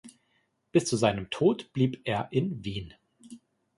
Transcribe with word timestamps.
Bis 0.71 0.85
zu 0.87 0.97
seinem 0.97 1.29
Tod 1.29 1.71
blieb 1.73 2.01
er 2.05 2.29
in 2.31 2.63
Wien. 2.65 2.95